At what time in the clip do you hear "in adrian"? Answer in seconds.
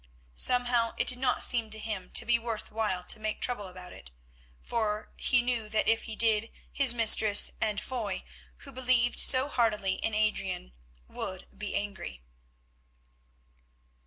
10.03-10.73